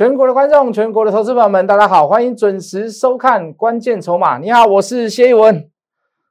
[0.00, 4.38] 全国的观众，全国的投资朋友们，大家好，欢迎准时收看《关键筹码》。
[4.40, 5.68] 你好，我是谢一文。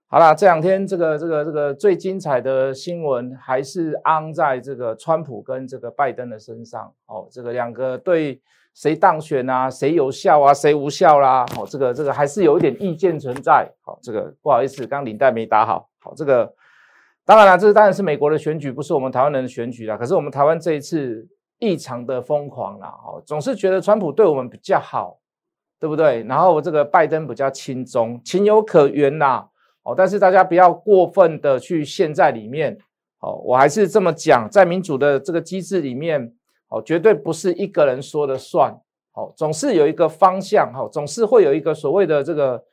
[0.07, 6.91] 好了，这两天这个这个这个最精彩的新闻还是安在这个川普跟这个拜登的身上。
[7.05, 8.41] 哦，这个两个对
[8.73, 11.45] 谁当选啊，谁有效啊，谁无效啦？
[11.55, 13.72] 哦，这个这个还是有一点意见存在。
[13.81, 15.88] 好，这个不好意思，刚领带没打好。
[15.99, 16.52] 好，这个
[17.23, 19.95] 当然了，这当然是美国的选举，不是我们台湾人的选举啦。
[19.95, 21.27] 可是我们台湾这一次。
[21.59, 25.20] 异常的疯狂啦，哦，总是觉得川普对我们比较好，
[25.80, 26.23] 对不对？
[26.23, 29.45] 然后这个拜登比较轻松，情有可原呐，
[29.84, 32.77] 哦，但是大家不要过分的去陷在里面，
[33.20, 36.34] 哦，我还是这么讲，在民主的这个机制里面，
[36.70, 38.73] 哦，绝对不是一个人说了算，
[39.13, 42.63] 哦，总是有一个方向，哈，总是会有一个所谓的这个，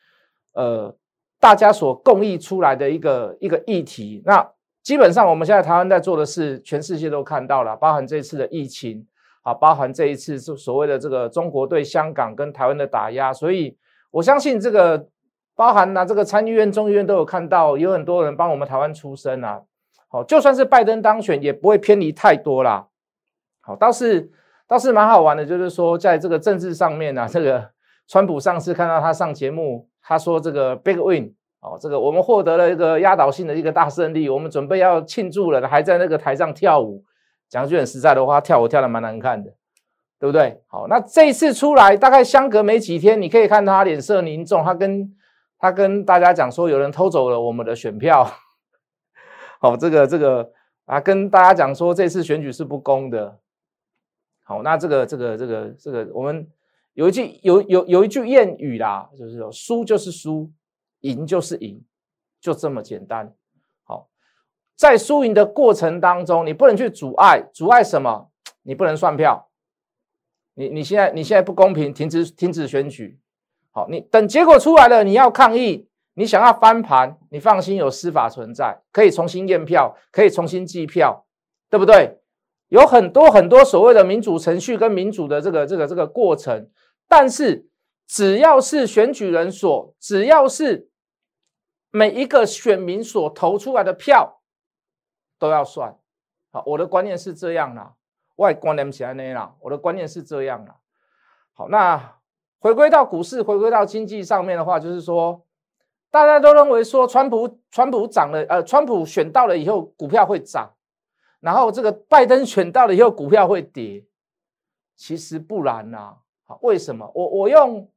[0.52, 0.96] 呃，
[1.40, 4.48] 大家所共议出来的一个一个议题，那。
[4.86, 9.04] 基本上，我们现在台湾在做的事，全世界都看到了，包含这次的疫情
[9.42, 13.76] 啊，包含这一次是所谓的这个中国对香港跟台湾的打压，所以
[14.12, 15.08] 我相信这个
[15.56, 19.60] 包含呢，这个参议院、众议院都有看到，有很多人帮我们台湾出声啊。
[20.06, 22.86] 好，就算是拜登当选，也不会偏离太多啦。
[23.62, 24.30] 好，倒是
[24.68, 27.70] 倒是蛮好玩的，就是说在这个政治上面呢，这个
[28.06, 31.34] 川普上次看到他上节目，他说这个 big win。
[31.66, 37.04] 哦，这个我们获得了一个压倒性的一个大胜利，我们准备要庆祝了，还在那个台上跳舞。
[37.48, 39.50] 讲句很实在的话，跳舞跳的蛮难看的，
[40.20, 40.62] 对不对？
[40.68, 45.12] 好，那这次出来，大概相隔没几天，你可以看他脸色凝重，他跟
[45.58, 48.24] 他跟大家讲说，有人偷走了我们的选票。
[49.60, 50.52] 好，这个这个
[50.84, 53.38] 啊，跟大家讲说，这次选举是不公的。
[54.44, 56.46] 好，那这个这个这个这个，我们
[56.94, 60.48] 有一句有有有一句谚语啦，就是说，输就是输。
[61.10, 61.82] 赢就是赢，
[62.40, 63.32] 就这么简单。
[63.84, 64.08] 好，
[64.76, 68.30] 在输赢的过程当中，你不能去阻碍，阻碍什么？
[68.62, 69.48] 你不能算票。
[70.54, 73.18] 你你现在你现在不公平，停止停止选举。
[73.70, 81.26] 好，你等结果出来了，你要抗议，你想要翻盘，你放心，有司法存在，可以重新验票，可以重新计票，
[81.70, 82.18] 对不对？
[82.68, 86.68] 有很多很多所谓的民主程序跟民主的这个这个这个过程，
[87.08, 87.68] 但是。
[88.08, 90.88] 只要是选举人所，只要是
[91.90, 94.40] 每一个选民所投出来的票，
[95.38, 95.96] 都要算。
[96.50, 97.94] 好，我的观念是这样啦，
[98.36, 100.76] 外观念起来那样，我的观念是这样啦。
[101.54, 102.18] 好，那
[102.58, 105.46] 回归到股市，回归到经济上面的话，就是说，
[106.10, 110.74] 大家都认为说，川普川普涨了，呃，川普选到了以后，股票会涨，
[111.40, 114.04] 然后这个拜登选到了以后，股票会跌。
[114.94, 116.16] 其实不然呐。
[116.44, 117.10] 好，为什么？
[117.14, 117.90] 我我用。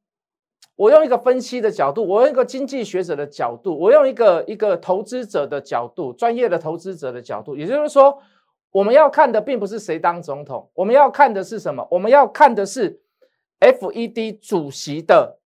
[0.80, 8.18] 我用一个分析的角度，我用一个经济学者的角度，我用一个一个投资者的角度，专业的投资者的角度，也就是说，
[8.72, 11.86] 我们要看的并不是谁当总统，我们要看的是什么？
[11.92, 13.02] 我们要看的是
[13.60, 15.40] FED 主席的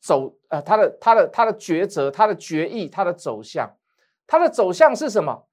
[0.00, 3.68] 走，呃，他的他的他的抉择，他的决议，他的走向，
[4.24, 5.46] 他的走向是什么？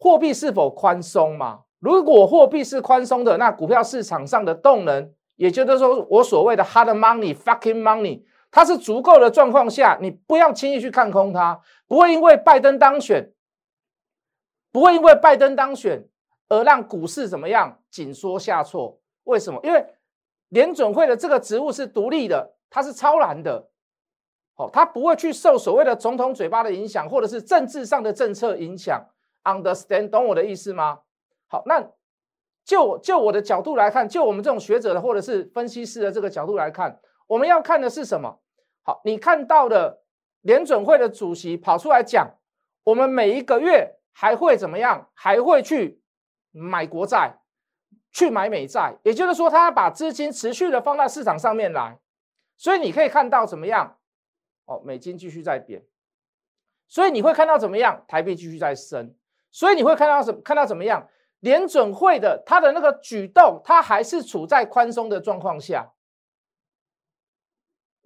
[0.00, 1.60] 货币是否宽松嘛？
[1.78, 8.22] 如果货币是宽松的，那股票市场上的动能，也就是说，我所谓的 hard money fucking money。
[8.50, 13.32] 它是足够的状况下，你不要轻易去看空它，不会因为拜登当选，
[14.72, 16.08] 不会因为拜登当选
[16.48, 18.98] 而让股市怎么样紧缩下挫。
[19.24, 19.60] 为什么？
[19.62, 19.86] 因为
[20.48, 23.68] 联准会的这个职务是独立的，它是超然的，
[24.56, 29.06] 哦，它不会去受所谓的总统嘴巴的影响，或者是政治上的政策影响。
[29.44, 31.00] Understand，懂我的意思吗？
[31.48, 31.86] 好，那
[32.64, 36.98] 就就我的角度来看，就我们这种学者的或者是分析师的这个角度来看。
[37.28, 38.40] 我们要看的是什么？
[38.82, 40.02] 好，你看到的
[40.40, 42.34] 联准会的主席跑出来讲，
[42.84, 45.08] 我们每一个月还会怎么样？
[45.14, 46.02] 还会去
[46.50, 47.38] 买国债，
[48.10, 51.98] 去买美债，也就是说，他把资金持续的放到市场上面来。
[52.56, 53.98] 所以你可以看到怎么样？
[54.64, 55.84] 哦，美金继续在贬，
[56.88, 58.04] 所以你会看到怎么样？
[58.08, 59.14] 台币继续在升，
[59.50, 60.32] 所以你会看到什？
[60.42, 61.08] 看到怎么样？
[61.40, 65.92] 联准会的他的那个举动，他还是处在宽松的状况下。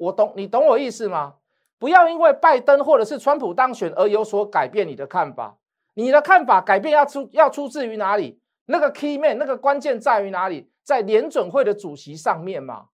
[0.02, 1.34] 我懂你懂我意思吗？
[1.78, 5.58] 不要因为拜登或者是川普当选而有所改变你的看法。
[5.94, 8.40] 你的看法改变要出要出自于哪里？
[8.66, 10.70] 那个 key man 那个关键在于哪里？
[10.82, 12.86] 在联准会的主席上面嘛。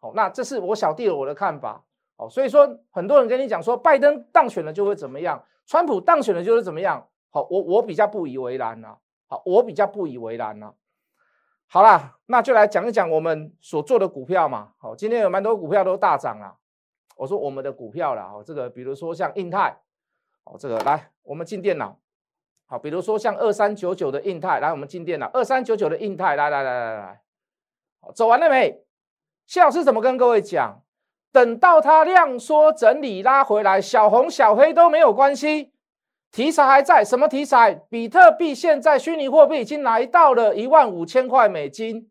[0.00, 1.84] 好，那这是我小弟我的看法。
[2.16, 7.08] 好，所以说很多人跟你讲说拜登当选了就会怎么样，川普当选了就是怎么样。
[7.30, 8.96] 好，我我比较不以为然呐。
[9.26, 10.72] 好，我比较不以为然呐。
[11.72, 14.72] 好啦，那就来讲一讲我们所做的股票嘛。
[14.78, 16.56] 好，今天有蛮多股票都大涨了。
[17.14, 19.78] 我说我们的股票了，哦，这个比如说像印泰，
[20.42, 21.96] 哦，这个来我们进电脑。
[22.66, 25.30] 好，比如说像二三九九的印泰，来我们进电脑。
[25.32, 27.22] 二三九九的印泰，来来来来来，
[28.00, 28.82] 好，走完了没？
[29.46, 30.82] 谢老师怎么跟各位讲？
[31.30, 35.72] 等到它量缩整理拉回来，小红小黑都没有关系，
[36.32, 37.04] 题材还在。
[37.04, 37.74] 什么题材？
[37.88, 42.08] 比特币现在虚拟货币已经来到了一万五千块美金。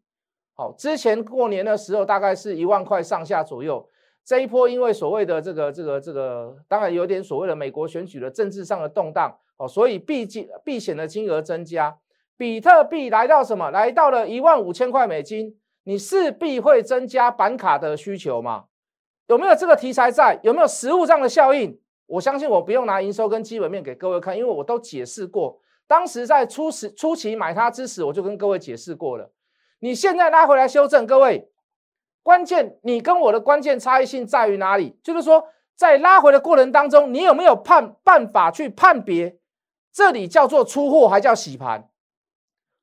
[0.54, 3.88] 好，之前过年的时候大概是一万块上下左右。
[4.26, 11.98] 这一波因为所谓的这个这个这个，当然有点所谓的美国选举的政治上的动荡哦，所以避金避险的金额增加。
[12.38, 13.72] 比特币来到什么？
[13.72, 18.66] 来到了一万五千块美金，你势必会增加板卡的需求嘛？
[19.28, 20.40] 有没有这个题材在？
[20.44, 21.80] 有没有实物上的效应？
[22.10, 25.60] 我相信我不用拿营收跟基本面给各位看，因为我都解释过。
[25.88, 29.32] 当时在初始初期买它之时，我就跟各位解释过了。
[29.80, 31.50] 你现在拉回来修正，各位，
[32.24, 34.98] 关键你跟我的关键差异性在于哪里？
[35.04, 35.46] 就是说，
[35.76, 39.38] 在拉回的过程当中，你有没有判办法去判别
[39.94, 41.90] 这里叫做出货，还叫洗盘？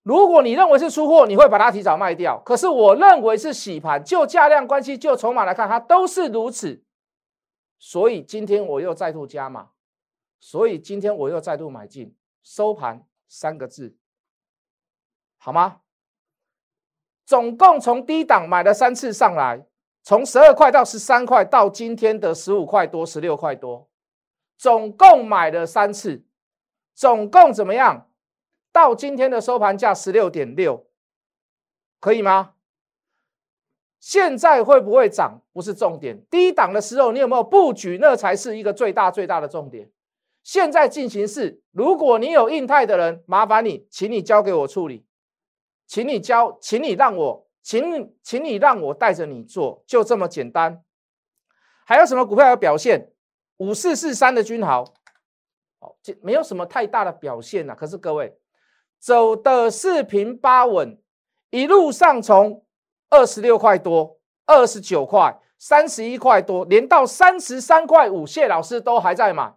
[0.03, 2.41] 如果你认为是出货，你会把它提早卖掉。
[2.45, 6.83] 可是我认为是洗盘，就价量关系，就筹码来看，它都是如此。
[7.79, 9.71] 所以今天我又再度加码，
[10.41, 13.97] 所以今天我又再度买进，收盘三个字，
[15.37, 15.83] 好吗？
[17.25, 19.67] 总共从低档买了三次上来，
[20.03, 23.89] 从十二块到十三块，到今天的十五块多、十六块多，
[24.57, 26.25] 总共买了三次，
[26.95, 28.11] 总共怎么样？
[28.73, 30.87] 到今天的收盘价十六点六，
[31.99, 32.56] 可以吗？
[34.07, 39.91] 现在会不会涨不是重点，低档的时候你有没有布局，那才是一个最大最大的重点。
[40.45, 45.05] 现在进行式，如果你有印泰的人，麻烦你，请你交给我处理，
[45.89, 50.85] 请你交，请你让我，请请你让我带着你做，就这么简单。
[51.85, 53.11] 还有什么股票有表现？
[53.57, 54.85] 五四四三的君豪，
[55.81, 57.75] 好，这没有什么太大的表现呐。
[57.75, 58.39] 可是各位。
[59.01, 60.97] 走的四平八稳，
[61.51, 62.65] 一路上从
[63.11, 69.55] 二十六块多、二十九块、三十一块多，连到三十三块五，谢老师都还在买。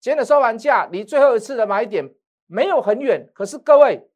[0.00, 2.12] 今天的收盘价离最后一次的买点
[2.46, 4.08] 没有很远，可是各位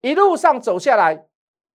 [0.00, 1.26] 一路上走下来，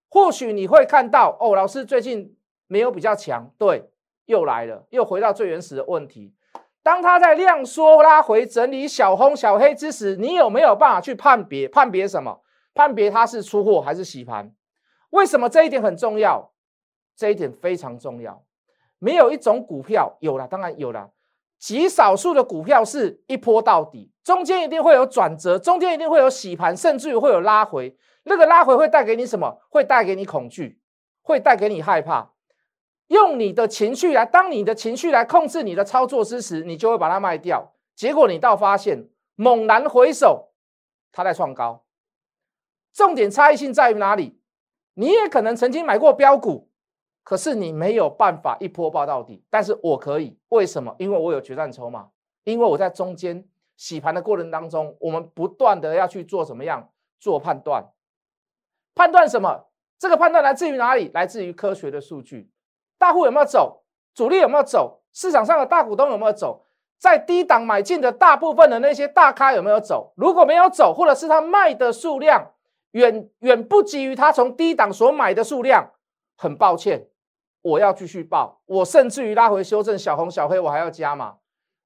[0.09, 2.35] 或许你会看到哦，老师最近
[2.67, 3.89] 没有比较强，对，
[4.25, 6.33] 又来了，又回到最原始的问题。
[6.81, 11.67] 当它在量缩拉回整理小红小黑之时，你有没有办法去判别？
[11.67, 12.41] 判别什么？
[12.73, 14.51] 判别它是出货还是洗盘？
[15.11, 16.51] 为什么这一点很重要？
[17.15, 18.43] 这一点非常重要。
[18.97, 21.11] 没有一种股票有了，当然有了，
[21.57, 27.97] 极少数的股票是一波到底，中间一定会有转折，中间一定会有洗盘，甚至于会有拉回。
[28.23, 29.61] 那个拉回会带给你什么？
[29.69, 30.81] 会带给你恐惧，
[31.21, 32.33] 会带给你害怕。
[33.07, 37.73] 用你的情绪来，当你的情绪来控制你的操作之时，你就会把它卖掉。
[37.95, 40.51] 结果你到发现，猛然回首，
[41.11, 41.85] 它在创高。
[42.93, 44.38] 重点差异性在于哪里？
[44.93, 46.69] 你也可能曾经买过标股，
[47.23, 49.43] 可是你没有办法一波爆到底。
[49.49, 50.95] 但是我可以，为什么？
[50.99, 52.09] 因为我有决战筹码，
[52.43, 53.47] 因为我在中间
[53.77, 56.89] 洗盘的过程当中，我们不断的要去做怎么样
[57.19, 57.85] 做判断？
[58.95, 59.67] 判断什么？
[59.97, 61.11] 这个判断来自于哪里？
[61.13, 62.49] 来自于科学的数据。
[62.97, 63.83] 大户有没有走？
[64.13, 65.01] 主力有没有走？
[65.13, 66.65] 市场上的大股东有没有走？
[66.97, 70.13] 在低档买进的大部分的那些大咖有没有走？
[70.17, 72.51] 如果没有走，或者是他卖的数量
[72.91, 75.91] 远远不及于他从低档所买的数量，
[76.37, 77.07] 很抱歉，
[77.61, 78.61] 我要继续报。
[78.65, 81.37] 我甚至于拉回修正小红小黑，我还要加码。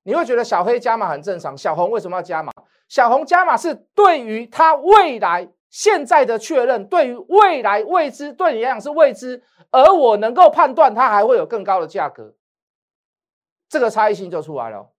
[0.04, 2.52] 你会觉得小黑加码很正常，小红为什么要加码？
[2.90, 9.42] 小红加码是对于它未来现在的确认，对于未来未知，对你来讲是未知。
[9.72, 12.36] 而我能够判断它还会有更高的价格，
[13.70, 14.92] 这个差异性就出来了，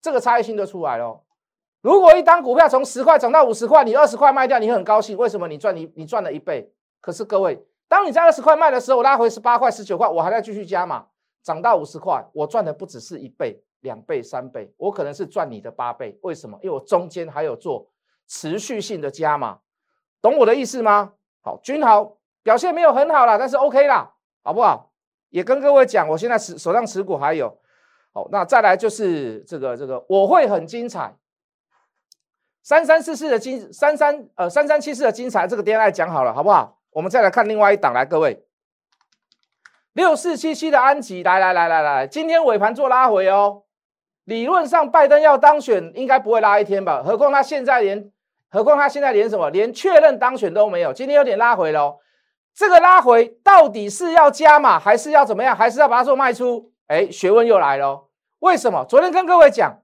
[0.00, 1.23] 这个差异性就出来了。
[1.84, 5.46] 如果一单股票从十块涨到五十块，你二十块卖掉，你很高兴，为什么？
[5.46, 6.72] 你赚你你赚了一倍。
[7.02, 11.04] 可是各位，当你在二十块卖的时候，我拉回十八块、十九块，我还在继续加码，
[11.42, 16.18] 涨到五十块，我赚的不只是一倍、两倍、三倍，我可能是赚你的八倍。
[16.22, 16.58] 为什么？
[16.62, 17.86] 因为我中间还有做
[18.26, 19.58] 持续性的加码，
[20.22, 21.12] 懂我的意思吗？
[21.42, 22.16] 好，君豪。
[22.42, 24.12] 表现没有很好啦，但是 OK 啦，
[24.42, 24.92] 好不好？
[25.30, 27.58] 也跟各位讲，我现在持手上持股还有，
[28.12, 31.14] 好，那再来就是这个这个，我会很精彩，
[32.64, 36.78] 三三四四的金三三呃三三七四的金彩，这个 D N I 讲好了，好不好？
[36.92, 38.42] 我们再来看另外一档，来各位，
[39.92, 43.64] 六四七七的安吉，来来来来来，今天尾盘做拉回哦，
[44.24, 47.02] 理论上拜登要当选，应该不会拉一天吧？
[47.04, 48.10] 何况他现在连，
[48.48, 51.98] 何况他现在连什么，连确认当选都没有，今天有点拉回喽。
[52.54, 55.54] 这个拉回到底是要加码，还是要怎么样？
[55.54, 56.72] 还是要把它做卖出？
[56.86, 58.08] 哎，学问又来了。
[58.38, 58.86] 为什么？
[58.88, 59.82] 昨天跟各位讲，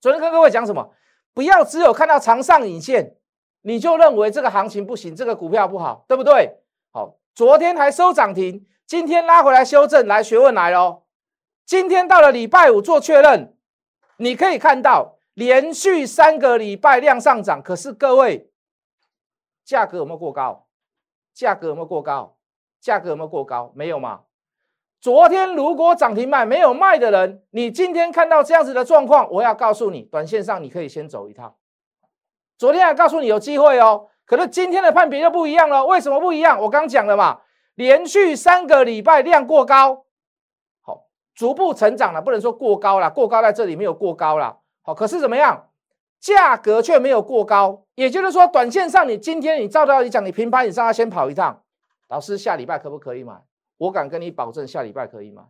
[0.00, 0.94] 昨天跟各位讲什么？
[1.32, 3.16] 不要只有看到长上影线，
[3.62, 6.58] 你就认为这个行情不行，这个股票不好，对不对？
[6.92, 11.04] 好，昨天还收涨停，今天拉回来修正，来学问来喽。
[11.64, 13.56] 今天到了礼拜五做确认，
[14.16, 18.50] 你可以看到连续三个礼拜量上涨，可是各位
[19.64, 20.66] 价格有没有过高？
[21.32, 22.36] 价格有没有过高？
[22.80, 23.72] 价格有没有过高？
[23.76, 24.22] 没有嘛？
[25.00, 31.54] 昨天如果涨停卖没有卖的人，你今天看到这样子的状况，我要告诉你，短线上你可以先走一趟。
[32.58, 35.86] 昨天还告诉你有机会哦，可是今天的判别就不一样了。
[35.86, 36.60] 为什么不一样？
[36.60, 37.40] 我刚讲了嘛，
[37.76, 40.04] 连续三个礼拜量过高，
[40.82, 41.04] 好，
[41.34, 44.58] 逐步成长了，不能说过高了，过高在这里没有过高了。
[44.82, 45.68] 好，可是怎么样？
[46.20, 51.62] 价格却没有过高，也就是说，短线上你今天你照道理讲，你平盘以上要先跑一趟。
[52.08, 53.40] 老师，下礼拜可不可以买？
[53.80, 55.42] 我敢跟你保证，下礼拜可以买。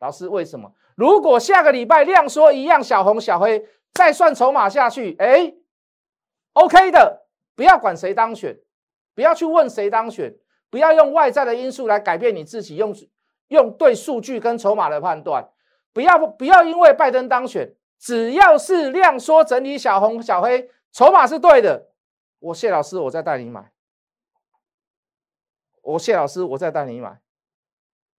[0.00, 0.74] 老师，为什么？
[0.96, 5.54] 如果下个礼拜量缩一样，小红小黑再算筹码下去，哎
[6.54, 8.58] ，OK 的，不要管谁当选，
[9.14, 10.34] 不要去问谁当选，
[10.68, 12.92] 不要用外在的因素来改变你自己，用
[13.48, 15.48] 用对数据跟筹码的判断，
[15.92, 21.90] 不要不要因为拜登当选，只要是量缩整理小红小黑，筹码是对的，
[22.40, 23.70] 我谢老师，我再带你买。
[25.82, 27.20] 我谢老师，我再带你买，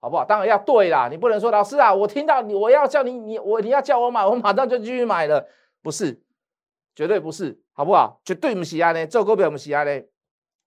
[0.01, 0.25] 好不好？
[0.25, 5.48] 当然要对啦，你不能说老师啊，我听到你，我要叫你，你我你要叫我买，我马上就继续买了，
[5.84, 6.20] 不是，
[6.96, 8.20] 绝对不是，好不好？
[8.25, 10.01] 绝对不是啊呢，做股票不是啊呢，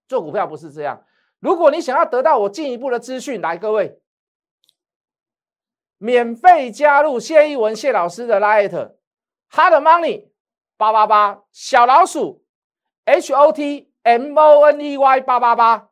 [0.06, 1.04] 做股票不是这样。
[1.40, 3.98] 如果你想要得到我进一步的资讯，来各位，
[5.98, 8.70] 免费加入谢一文谢老师的 Light
[9.50, 10.28] Hard Money
[10.76, 12.44] 八八八小老鼠
[13.04, 15.90] H O T M O N E Y 八八八。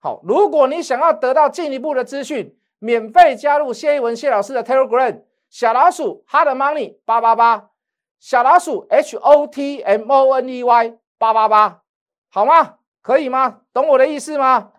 [0.00, 7.70] 好，如果你想要得到进一步的资讯，免费加入谢一文谢老师的 Telegram 小老鼠 Hard Money 八八八，
[8.20, 11.82] 小老鼠 H O T M O N E Y 八八八，
[12.28, 12.76] 好吗？
[13.02, 13.62] 可以吗？
[13.72, 14.72] 懂我的意思吗？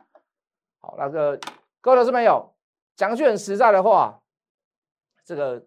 [0.79, 1.37] 好，那个
[1.81, 2.53] 各位老师没有
[2.95, 4.21] 讲句很实在的话，
[5.25, 5.65] 这个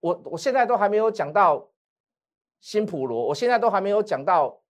[0.00, 1.68] 我我现在都还没有讲到
[2.60, 4.60] 新普罗，我现在都还没有讲到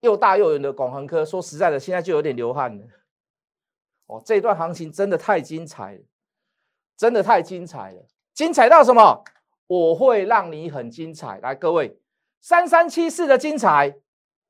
[0.00, 2.84] 又大又圆的广恒科，说实在的，现在就有点流汗了。
[4.08, 6.00] 哦，这段行情真的太精彩了，
[6.96, 8.02] 真的太精彩了，
[8.34, 9.22] 精彩到什么？
[9.66, 11.38] 我会让你很精彩。
[11.40, 12.00] 来，各位，
[12.40, 13.98] 三三七四的精彩，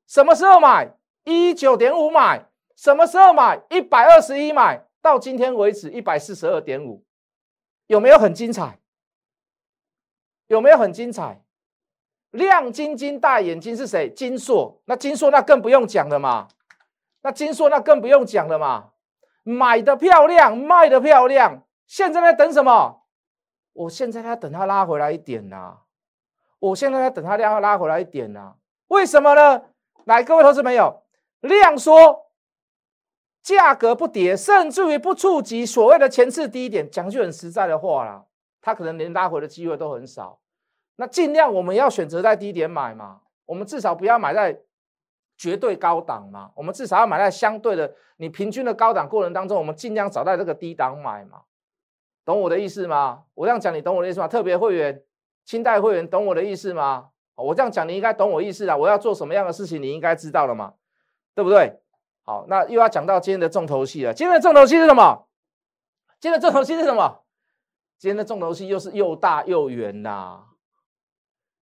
[0.07, 0.95] 什么时候买？
[1.25, 3.61] 一九点五买，什么时候买？
[3.69, 7.03] 一百二十一买，到今天为止一百四十二点五，
[7.87, 8.79] 有没有很精彩？
[10.47, 11.43] 有没有很精彩？
[12.31, 14.09] 亮晶晶大眼睛是谁？
[14.13, 16.47] 金硕，那金硕那更不用讲了嘛，
[17.23, 18.91] 那金硕那更不用讲了嘛。
[19.49, 23.01] 买的漂亮，卖的漂亮，现在在等什么？
[23.73, 25.77] 我现在在等它拉回来一点呐！
[26.59, 28.53] 我现在在等它量拉回来一点呐！
[28.89, 29.63] 为什么呢？
[30.05, 31.01] 来，各位投资朋友，
[31.39, 32.27] 量缩，
[33.41, 38.25] 价格不跌，甚至于不触及所谓的前次低点，讲句很实在的话啦，
[38.61, 40.39] 它可能连拉回的机会都很少。
[40.97, 44.61] 那尽量我们要选择在低点买嘛，我们至少不要买在。
[45.39, 51.43] 绝对高档嘛，我们至少要买在相对的你平均的高档过程当中，我们尽量找在这个低档买嘛，
[52.25, 53.23] 懂我的意思吗？
[53.33, 54.27] 我这样讲你懂我的意思吗？
[54.27, 55.01] 特别会员、
[55.45, 57.11] 清代会员懂我的意思吗？
[57.35, 58.75] 我这样讲你应该懂我意思啊！
[58.75, 60.73] 我要做什么样的事情你应该知道了嘛，
[61.33, 61.79] 对不对？
[62.25, 64.13] 好，那又要讲到今天的重头戏了。
[64.13, 65.25] 今天的重头戏是什么？
[66.19, 67.23] 今天的重头戏是什么？
[67.97, 70.41] 今天的重头戏又是又大又圆呐！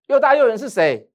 [0.07, 1.11] 又大又圆是谁？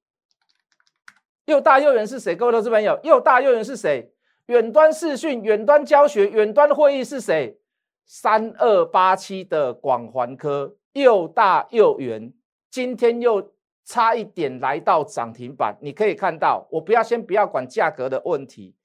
[1.46, 2.37] 又大又圆是谁？
[2.37, 4.12] 各位投资朋友，又大又圆是谁？
[4.46, 7.58] 远端视讯、远端教学、远端会议是谁？
[8.04, 12.32] 三二八七的广环科又大又圆，
[12.70, 13.52] 今天又
[13.84, 15.76] 差一点来到涨停板。
[15.80, 18.76] 你可以看到，我不要先不要管价格的问题。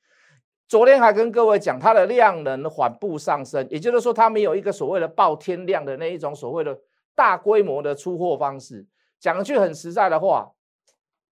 [0.67, 6.75] 昨天还跟各位讲，它的量能缓步上升，也就是说，它没有一个所谓的爆天量的那一种所谓的
[7.15, 8.85] 大规模的出货方式。
[9.19, 10.51] 讲一句很实在的话。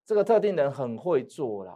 [0.06, 1.74] 这个特定人很会做啦，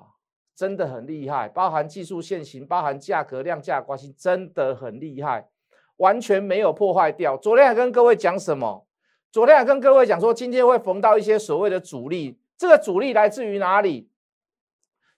[0.56, 5.50] 真的很厉害，包含技术线型，包含价格量价关系，真的很厉害，
[5.98, 7.36] 完全没有破坏掉。
[7.36, 8.86] 昨天还跟各位讲什么？
[9.32, 14.10] 昨天还跟各位讲说，今天会逢到一些所谓的阻力，这个阻力来自于哪里？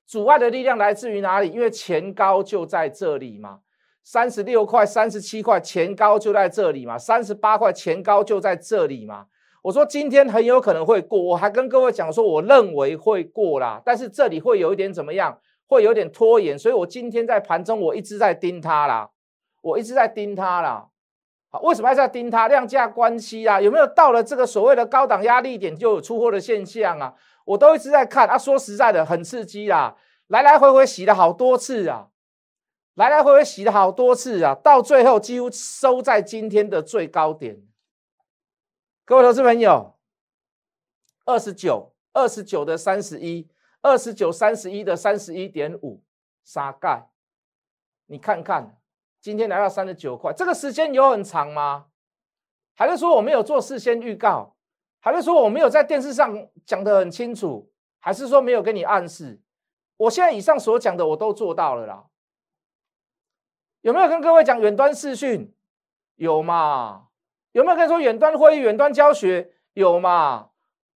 [0.05, 1.49] 阻碍的力量来自于哪里？
[1.49, 3.59] 因为前高就在这里嘛，
[4.03, 9.27] 三十六块、三十七块前高就在这里嘛，三十八块前高就在这里嘛。
[9.61, 15.37] 我说今天很有可能会过，我还跟各位讲说，我认为会过啦，但是这里会有一点怎么样？
[15.67, 19.09] 会有点拖延，所以我今天在盘中我一直在盯它啦，
[19.61, 20.87] 我一直在盯它啦。
[21.49, 22.47] 好，为什么要在盯它？
[22.47, 27.13] 量价关系啊，有没有到了这个所谓的高档压力点就有出货的现象啊？
[27.45, 28.37] 我都一直在看啊。
[28.37, 29.95] 说实在的，很刺激啦，
[30.27, 32.07] 来来回回洗了好多次啊。
[32.95, 37.61] 来来回回洗了好多次啊，到最后几乎收在今天的最高点。
[39.03, 39.97] 各位投资朋友，
[41.25, 43.49] 二十九、二十九的三十一，
[43.81, 46.03] 二十九、三十一的三十一点五，
[46.43, 47.09] 沙盖，
[48.05, 48.79] 你看看，
[49.19, 51.87] 今天来到三十九块，这个时间有很长吗？
[52.75, 54.55] 还是说我没有做事先预告？
[54.99, 57.71] 还是说我没有在电视上讲得很清楚？
[57.99, 59.41] 还是说没有给你暗示？
[59.97, 62.05] 我现在以上所讲的我都做到了啦。
[63.81, 65.53] 有没有跟各位讲远端视讯？
[66.15, 67.07] 有嘛？
[67.51, 69.51] 有没有跟你说远端会议、远端教学？
[69.73, 70.47] 有嘛？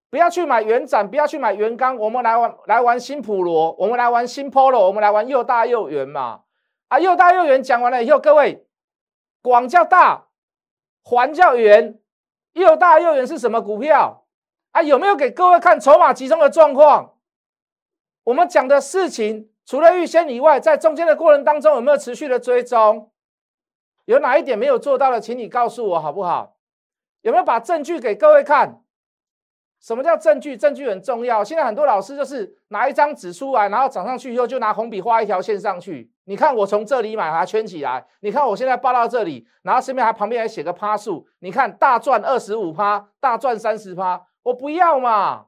[0.09, 6.41] 不要去买原展，不要去买原钢，我们来玩来玩新普罗，我们来玩新 Polo，我们来玩又大又圆嘛。
[6.87, 8.65] 啊，又大又圆讲完了以后，各位
[9.41, 10.27] 广叫大，
[11.03, 11.99] 环叫圆，
[12.53, 14.25] 又大又圆是什么股票？
[14.71, 17.15] 啊，有没有给各位看筹码集中的状况？
[18.25, 19.49] 我们讲的事情。
[19.65, 23.11] 除了预先以外，在中间的过程当中有没有持续的追踪？
[24.05, 26.55] 有哪一点没有做到的，请你告诉我好不好？
[27.21, 28.81] 有没有把证据给各位看？
[29.81, 30.55] 什么叫证据？
[30.57, 31.43] 证据很重要。
[31.43, 36.11] 现在很多老师就是拿一张纸出来，然后涨上去以后就拿红笔画一条线上去。
[36.23, 38.05] 你看我从这里买，把它圈起来。
[38.21, 41.27] 你看我现在报到这里，然后身边还旁边还写个趴数。
[41.39, 45.47] 你看大赚二十五趴，大赚三十趴，我不要嘛，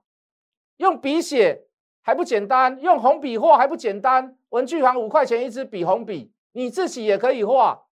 [0.77, 1.63] 用笔写。
[2.01, 4.37] 还不简单，用红笔画还不简单。
[4.49, 7.86] 文具行五块钱一支笔，红笔你自己也可以画，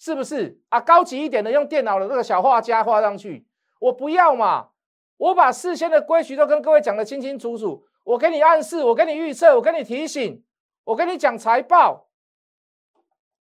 [0.00, 0.80] 是不是啊？
[0.80, 3.46] 高级一点的，用电脑的那个小画家画上去。
[3.78, 4.70] 我不要嘛，
[5.18, 7.84] 我把事先的规矩都跟各位讲的清清楚楚。
[8.04, 10.42] 我给你暗示，我给你预测，我给你提醒，
[10.84, 12.08] 我跟你讲财报，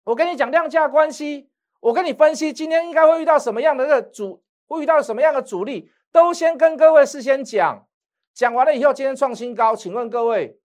[0.04, 7.86] 我跟你讲量价关系，我跟你分析今天应该会遇到什么样的个主，会遇到什么样的阻力，都先跟各位事先讲。
[8.32, 10.58] 讲完了以后，今天创新高，请问各位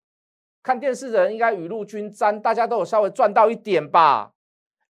[0.63, 4.32] 看电视的人应该雨露均沾，大家都有稍微赚到一点吧？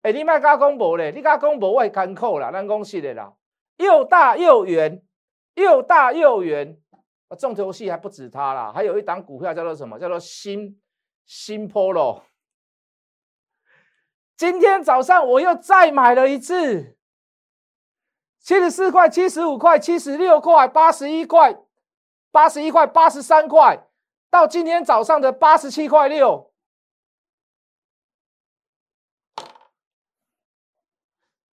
[0.01, 3.33] 哎，你卖加公博嘞，你加公博我也干扣了，咱恭喜的啦，
[3.77, 5.01] 又大又圆，
[5.55, 6.77] 又大又圆，
[7.37, 9.99] 重头戏还不止它啦，还有一档股票叫做什么？
[9.99, 10.81] 叫做新
[11.25, 12.21] 新 Polo。
[14.35, 16.97] 今天早上我又再买了一次，
[18.39, 21.57] 七十四块、七十五块、七十六块、八十一块。
[22.33, 23.89] 八十一块、八十三块，
[24.29, 26.50] 到今天早上的八十七块六。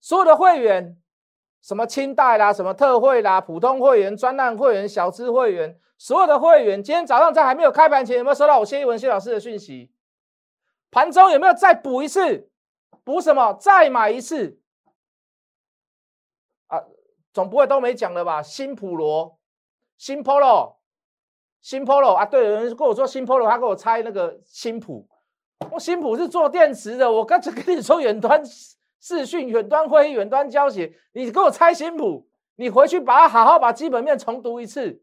[0.06, 0.96] 所有的会员，
[1.60, 9.90] 什么清代啦、什么特惠啦、普通会员、专案会员、小资会员，所有的会员，今天早上在还没有开盘前，有没有收到我谢一文谢老师的讯息？
[10.92, 12.48] 盘中有没有再补一次？
[13.02, 13.52] 补什么？
[13.54, 14.60] 再买一次？
[16.68, 16.84] 啊，
[17.32, 18.40] 总不会都没讲了吧？
[18.40, 19.36] 新普罗。
[19.98, 20.76] 新 Polo，
[21.60, 25.08] 新 Polo 啊，对，有人跟我说新 Polo，他给我猜那个新普，
[25.72, 28.40] 我新普是做电池的，我刚才跟你说远端
[29.00, 35.02] 视讯、远端会议、远端教学，你给我猜新谱，你回去把它好好把基本面重读一次，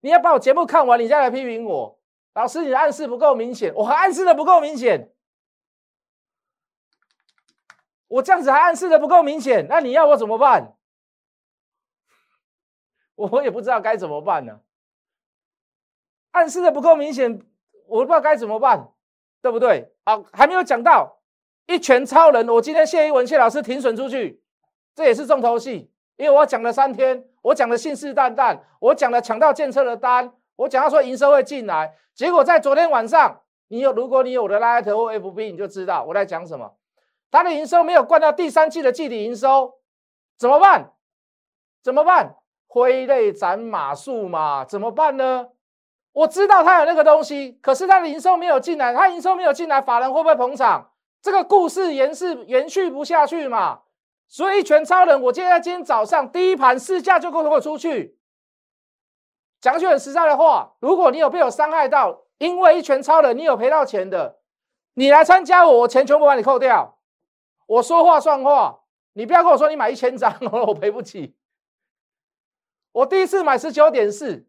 [0.00, 2.00] 你要把我节目看完，你再来批评我，
[2.34, 5.12] 老师你的暗示不够明显，我还暗示的不够明显，
[8.06, 10.76] 我这样子还暗示的不够明显，那你要我怎么办？
[13.16, 14.60] 我也不知道该怎么办呢，
[16.30, 17.44] 暗示的不够明显，
[17.88, 18.92] 我不知道该怎么办，
[19.42, 19.92] 对不对？
[20.04, 21.17] 好，还没有讲到。
[21.68, 24.42] 一拳超人，我今天谢一文谢老师停损出去，
[24.94, 36.74] 这也是重头戏，因为我讲了三天，我讲的信誓旦旦，我讲了抢到建车的单，我讲到说营收会进来，结果在昨天晚上，你有如果你有我的拉特或 FB，你就知道我在讲什么，
[37.30, 39.74] 它的营收没有灌到第三季的季底营收，
[40.38, 40.92] 怎么办？
[41.84, 42.36] 怎么办？
[42.66, 45.48] 挥泪斩马谡嘛，怎么办呢？
[46.12, 50.92] 我知道他有那个东西，可是他的营收没有进来，他营收没有进来，法人会不会捧场？
[51.20, 53.82] 这个故事延续延续不下去嘛。
[54.28, 58.18] 所以一拳超人，我今天今天早上第一盘市价就给我出去。
[59.60, 64.38] 讲句很实在的话，如果你有被我伤害到，因为一拳超人你有赔到钱的，
[64.94, 66.98] 你来参加我，我钱全部把你扣掉。
[67.66, 68.80] 我说话算话，
[69.14, 71.34] 你不要跟我说你买一千张，我赔不起。
[72.92, 74.46] 我第一次买十九点四，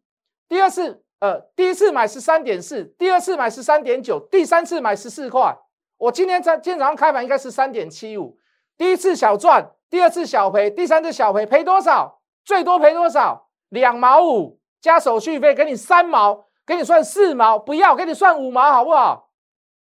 [0.47, 5.57] 第二次呃，第一次买十三点四，第二次买十三点九，第三次买十四块。
[5.99, 8.39] 我今天在今天早上开盘应该是三点七五，
[8.77, 12.21] 第一次小赚，第二次小赔，第三次小赔，赔多少？
[12.45, 13.49] 最多赔多少？
[13.67, 19.29] 两毛五加手续费，给你三毛，给你算四毛，不要给你算五毛，好不好？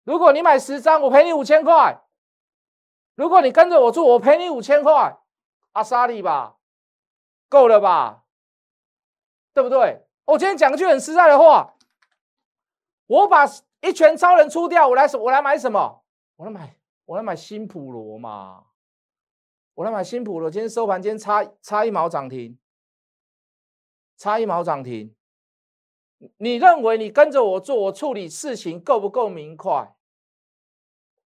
[0.06, 2.02] 如果你买十张，我赔你五千块。
[3.16, 5.18] 如果你跟着我做，我赔你五千块，
[5.74, 6.56] 阿莎利吧，
[7.50, 8.24] 够了吧？
[9.54, 10.06] 对不对？
[10.24, 11.74] 我今天讲句很实在的话，
[13.08, 13.46] 我把
[13.82, 16.05] 一拳超人出掉，我来我来买什么？
[16.38, 18.66] 我来买我来买新普罗嘛，
[19.74, 22.58] 我来买新普罗，今天收盘今天差差一毛涨停，
[24.18, 25.16] 差一毛涨停。
[26.38, 29.96] 你认为你跟着我做，我处理事情够不够明快？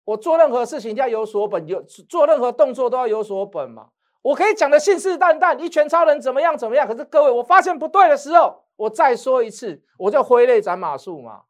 [0.04, 3.90] 我做任何事情要有所本，有做任何动作都要有所本嘛。
[4.22, 6.86] 我可以讲的信誓旦旦，一拳超人怎么样怎么样。
[6.86, 11.44] 可是各位，我发现不对的时候，我再说一次，我就挥泪斩马谡嘛，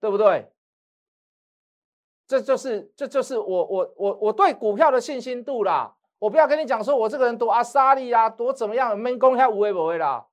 [0.00, 0.52] 对不对？
[2.26, 5.94] 这就是这就是我我我我对股票的信心度啦。
[6.18, 10.26] 我不要跟你讲说我这个人多阿萨利啊，多怎么样，没公开无为不为啦。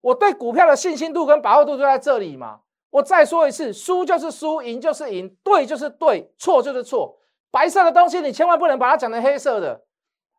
[0.00, 2.62] 我对股票的信心度跟把握度就在这里嘛。
[2.88, 7.20] 我再说一次，输就是输，赢就是赢，对就是对，错就是错。
[7.50, 9.84] 白色的东西你千万不能把它讲成黑色的。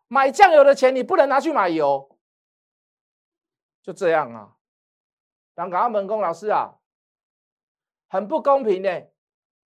[0.08, 2.18] 买酱油的钱你不能拿去买油，
[3.84, 4.56] 就这样啊。
[5.56, 6.76] 刚刚门工老师啊，
[8.10, 8.90] 很不公平呢。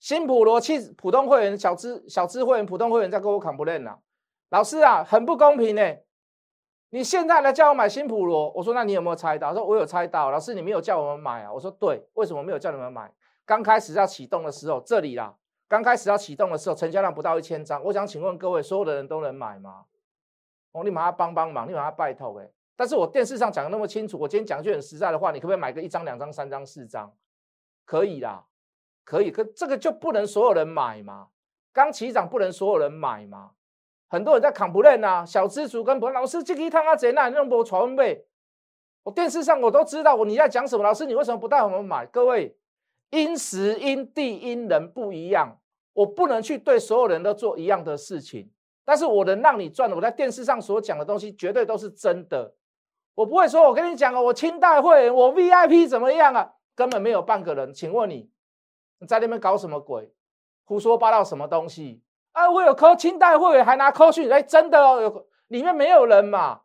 [0.03, 3.97] 新普罗汽普通会员、小资小资会员、普通会员在跟我砍不认呐。
[4.49, 5.95] 老师啊，很不公平呢。
[6.89, 9.53] 你现在来叫我买新普罗，我说那你有没有猜到？
[9.53, 10.29] 说我有猜到。
[10.29, 11.53] 老师，你没有叫我们买啊？
[11.53, 13.09] 我说对，为什么没有叫你们买？
[13.45, 15.33] 刚开始要启动的时候，这里啦，
[15.69, 17.81] 刚开始要启动的时候，成交量不到一千张。
[17.85, 19.85] 我想请问各位，所有的人都能买吗？
[20.73, 22.49] 我立马帮帮忙，立马拜托哎！
[22.75, 27.09] 但是我电视上讲的那么清楚，我今天讲句很实在的话，你可不可以买个一张、两张、三张、四张？
[27.85, 28.43] 可以啦，
[29.03, 29.31] 可以。
[29.31, 31.27] 可这个就不能所有人买吗？
[31.71, 33.51] 刚起涨不能所有人买吗？
[34.07, 38.25] 很多人在扛不认呐，小资族跟不老师这个一趟啊，怎那那么传呗？
[39.03, 40.83] 我电视上我都知道，我你在讲什么？
[40.83, 42.05] 老师你为什么不带我们买？
[42.05, 42.55] 各位，
[43.09, 45.57] 因时因地因人不一样，
[45.93, 48.51] 我不能去对所有人都做一样的事情。
[48.85, 52.53] 但是我能让你赚的，我在电视上所讲的东西绝对都是真的。
[53.15, 56.53] 我不会说我跟你讲啊，我清代会，我 VIP 怎么样啊？
[56.75, 57.73] 根本没有半个人。
[57.73, 58.29] 请问你
[59.03, 60.09] 你在那边搞什么鬼？
[60.63, 62.01] 胡说八道什么东西？
[62.31, 66.61] 啊，我有扣清代会员，还拿扣讯，哎，真的哦，有里面没有人嘛？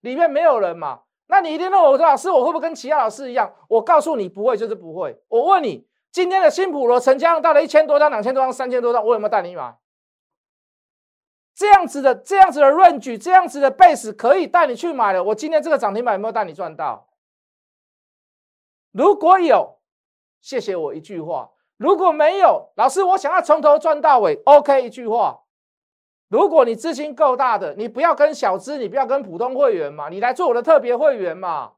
[0.00, 1.02] 里面没有人嘛？
[1.26, 3.54] 那你一定问我说老师，我会不会跟其他老师一样？
[3.68, 5.22] 我告诉你，不会就是不会。
[5.28, 9.76] 我问你，今天的新普罗成交量到了一千多张、两千多张、三千多张，我有没有带你买？
[11.54, 15.22] 这样子的、这样子的论据、这样子的 base 可以带你去买的。
[15.22, 17.10] 我今天这个涨停板有没有带你赚到？
[18.90, 19.80] 如果有，
[20.40, 21.50] 谢谢我一句话。
[21.84, 25.42] 如果没有，老师，我想要从头赚到尾，OK，一句话。
[26.28, 31.72] 如果你资金够大的，你不要跟小资，你不要跟普通会员嘛，你来做我的特别会员嘛，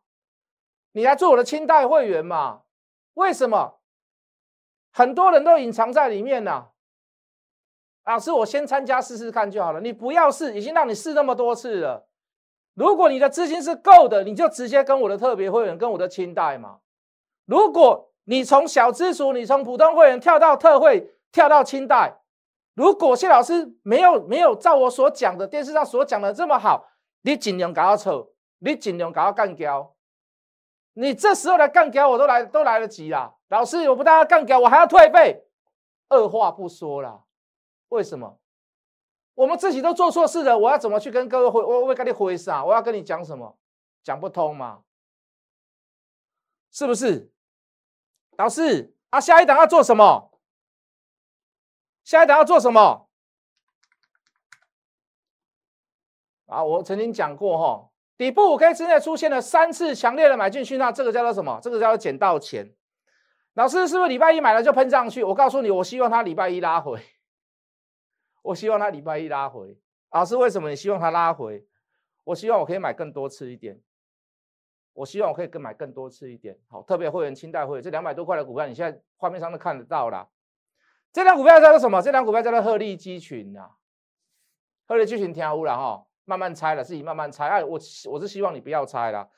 [0.92, 2.60] 你来做我的清代会员嘛。
[3.14, 3.80] 为什么？
[4.92, 6.68] 很多人都隐藏在里面呢。
[8.04, 12.06] 老师，我先参加试试看就好了，你不要试，已经让你试那么多次了。
[12.74, 16.78] 如果你的资金是够的，你就直接跟我的特别会员，跟我的清代嘛。
[17.44, 22.20] 如果你从小资族，你从普通会员跳到特会，跳到清代。
[22.74, 26.88] 如果谢老师没有没有照我所讲的电视上所讲的这么好，
[27.22, 29.94] 你尽量搞我丑，你尽量搞到干掉。
[30.94, 33.34] 你这时候来干掉我都来都来得及啦。
[33.48, 35.44] 老师，我不但要干掉，我还要退费。
[36.08, 37.22] 二话不说啦。
[37.90, 38.38] 为什么？
[39.34, 41.62] 我们自己都做错事了，我要怎么去跟各位回？
[41.62, 42.64] 我会跟你回啥？
[42.64, 43.56] 我要跟你讲什么？
[44.02, 44.80] 讲不通嘛？
[46.72, 47.30] 是不是？
[48.36, 50.30] 老师啊，下一档要做什么？
[52.04, 53.08] 下一档要做什么？
[56.46, 61.58] 啊，我曾经讲过哈，底部五 K 之内出现了三次强烈的买进讯号，这个叫做什么？
[61.62, 62.72] 这个叫做捡到钱。
[63.54, 65.24] 老师是不是礼拜一买了就喷上去？
[65.24, 67.02] 我告诉你，我希望他礼拜一拉回。
[68.42, 69.80] 我希望他礼拜一拉回。
[70.10, 71.66] 老师，为什么你希望他拉回？
[72.24, 73.80] 我希望我可以买更多次一点。
[74.96, 80.26] 我希望我可以更买更多次一点，好，特别会员、清代会员这两百多块的股票，你现在画面上都看得到啦。
[81.12, 82.00] 这张股票叫做什么？
[82.00, 83.72] 这张股票叫做鹤立鸡群呐。
[84.86, 87.46] 鹤立鸡群听乌了哈，慢慢猜了，自己慢慢猜。
[87.46, 87.78] 哎，我
[88.10, 89.28] 我是希望你不要猜啦。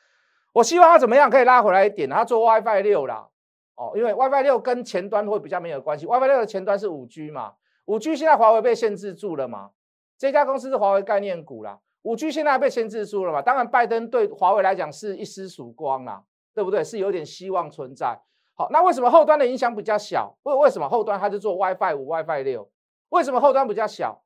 [0.53, 2.09] 我希望它怎么样可以拉回来一点？
[2.09, 3.29] 它做 WiFi 六啦，
[3.75, 6.07] 哦，因为 WiFi 六跟前端会比较没有关系。
[6.07, 7.55] WiFi 六的前端是五 G 嘛，
[7.87, 9.73] 五 G 现在华为被限制住了嘛？
[10.17, 11.81] 这家公司是华为概念股啦。
[12.03, 13.43] 五 G 现在被限制住了嘛？
[13.43, 16.23] 当然，拜登对华为来讲是一丝曙光啦，
[16.55, 16.83] 对不对？
[16.83, 18.19] 是有点希望存在。
[18.55, 20.37] 好，那为什么后端的影响比较小？
[20.43, 22.71] 为为什么后端它是做 WiFi 五、WiFi 六？
[23.11, 24.23] 为什么后端比较小？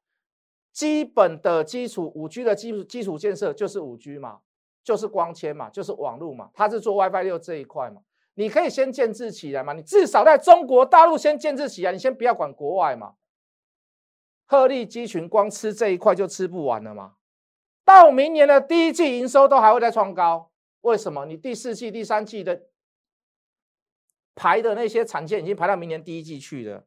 [0.73, 4.41] 基本的基础五 G 的基础基础建设就是五 G 嘛，
[4.83, 8.01] 就是光纤嘛，就是网络嘛，它是做 WiFi 六这一块嘛。
[8.35, 13.15] 你可以先建制起来嘛，你至少在中国大陆先建制起来，你先不要管国外嘛。
[14.47, 17.17] 鹤立鸡群，光吃这一块就吃不完了嘛。
[17.85, 20.51] 到明年的第一季营收都还会再创高，
[20.83, 21.27] 为什么？
[21.27, 22.63] 你第四季、第三季的
[24.35, 26.87] 排的那些产线已经排到明年第一季去了。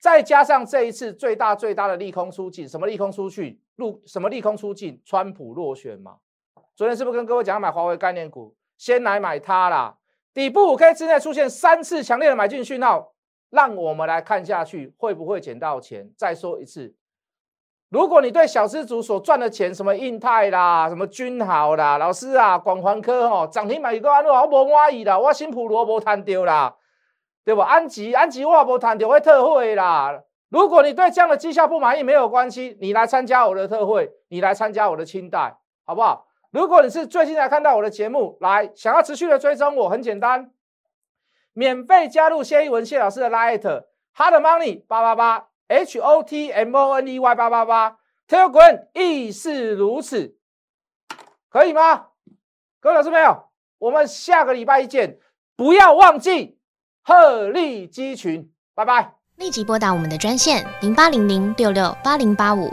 [0.00, 3.60] 再加上这一次最大最大的利空出尽，什么利空出去？
[3.76, 5.00] 入什么利空出尽？
[5.04, 6.18] 川普落选嘛？
[6.76, 8.54] 昨天是不是跟各位讲要买华为概念股？
[8.76, 9.98] 先来买它啦！
[10.32, 13.12] 底部五 K 之内出现三次强烈的买进讯号，
[13.50, 16.12] 让我们来看下去会不会捡到钱？
[16.16, 16.94] 再说一次，
[17.90, 26.76] 如果你对小资族所赚的钱，什么印泰啦，什么君豪啦，老师啊，广环科吼涨停板一个安乐，我无满意啦，我新普罗无谈掉啦，
[27.44, 27.62] 对不？
[27.62, 30.22] 安吉安吉我无谈掉会特惠啦。
[30.50, 36.26] 如果你对这样的绩效不满意，没有关系，你来参加我的特惠，你来参加我的清代，好不好？
[36.50, 40.50] 如果你是最近才看到我的节目，来想要持续的追踪我，很简单，
[41.54, 48.58] 免费加入谢一文谢老师的 Light，Hard Money 八八八，H O T M O N E Y 八八八 t e l g
[48.58, 50.36] r a m 亦是如此，
[51.48, 52.08] 可以吗？
[52.80, 53.44] 各位老师没有？
[53.78, 55.18] 我们下个礼拜一见，
[55.56, 56.58] 不要忘记
[57.02, 59.14] 鹤立鸡群，拜拜。
[59.36, 62.72] 立即拨打我们的专线零八零零六六八零八五。